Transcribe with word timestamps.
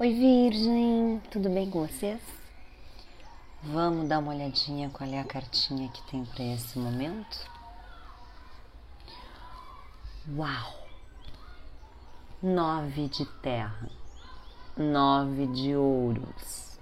Oi, 0.00 0.12
Virgem, 0.12 1.20
tudo 1.28 1.50
bem 1.50 1.68
com 1.68 1.84
vocês? 1.84 2.20
Vamos 3.64 4.08
dar 4.08 4.20
uma 4.20 4.32
olhadinha 4.32 4.88
qual 4.90 5.10
é 5.10 5.18
a 5.18 5.24
cartinha 5.24 5.88
que 5.88 6.00
tem 6.08 6.24
para 6.24 6.44
esse 6.44 6.78
momento? 6.78 7.50
Uau! 10.36 10.86
Nove 12.40 13.08
de 13.08 13.26
terra, 13.42 13.90
nove 14.76 15.48
de 15.48 15.74
ouros. 15.74 16.78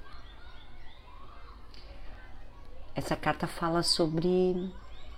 Essa 2.94 3.16
carta 3.16 3.46
fala 3.46 3.82
sobre 3.82 4.70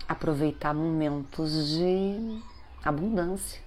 aproveitar 0.06 0.72
momentos 0.72 1.70
de 1.70 2.40
abundância 2.84 3.60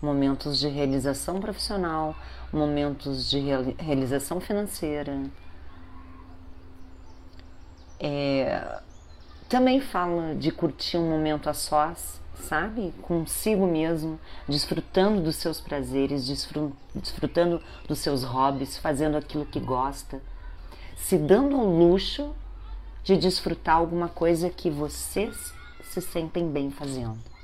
momentos 0.00 0.58
de 0.58 0.68
realização 0.68 1.40
profissional, 1.40 2.14
momentos 2.52 3.28
de 3.28 3.40
realização 3.78 4.40
financeira. 4.40 5.22
É, 7.98 8.80
também 9.48 9.80
fala 9.80 10.34
de 10.34 10.50
curtir 10.50 10.98
um 10.98 11.08
momento 11.08 11.48
a 11.48 11.54
sós, 11.54 12.20
sabe? 12.34 12.92
Consigo 13.02 13.66
mesmo, 13.66 14.18
desfrutando 14.48 15.22
dos 15.22 15.36
seus 15.36 15.60
prazeres, 15.60 16.26
desfrutando 16.94 17.62
dos 17.88 17.98
seus 17.98 18.22
hobbies, 18.22 18.76
fazendo 18.76 19.16
aquilo 19.16 19.46
que 19.46 19.60
gosta, 19.60 20.20
se 20.96 21.16
dando 21.16 21.56
ao 21.56 21.66
luxo 21.66 22.34
de 23.02 23.16
desfrutar 23.16 23.76
alguma 23.76 24.08
coisa 24.08 24.50
que 24.50 24.68
vocês 24.68 25.54
se 25.82 26.00
sentem 26.00 26.50
bem 26.50 26.70
fazendo. 26.70 27.35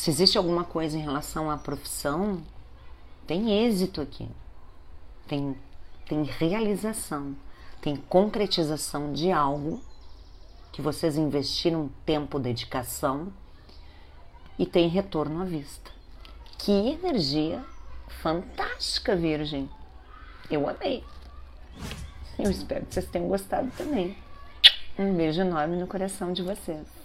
Se 0.00 0.08
existe 0.08 0.38
alguma 0.38 0.64
coisa 0.64 0.96
em 0.96 1.02
relação 1.02 1.50
à 1.50 1.58
profissão, 1.58 2.42
tem 3.26 3.66
êxito 3.66 4.00
aqui, 4.00 4.26
tem, 5.28 5.54
tem 6.08 6.22
realização, 6.22 7.36
tem 7.82 7.96
concretização 7.96 9.12
de 9.12 9.30
algo 9.30 9.78
que 10.72 10.80
vocês 10.80 11.18
investiram 11.18 11.90
tempo, 12.06 12.38
dedicação 12.38 13.30
e 14.58 14.64
tem 14.64 14.88
retorno 14.88 15.42
à 15.42 15.44
vista. 15.44 15.90
Que 16.56 16.72
energia 16.72 17.62
fantástica, 18.22 19.14
Virgem! 19.14 19.68
Eu 20.50 20.66
amei! 20.66 21.04
Eu 22.38 22.50
espero 22.50 22.86
que 22.86 22.94
vocês 22.94 23.06
tenham 23.06 23.28
gostado 23.28 23.70
também. 23.76 24.16
Um 24.98 25.14
beijo 25.14 25.42
enorme 25.42 25.76
no 25.76 25.86
coração 25.86 26.32
de 26.32 26.42
vocês. 26.42 26.99